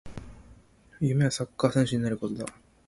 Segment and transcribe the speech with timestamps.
[0.99, 2.45] 夢はサッカー選手になることだ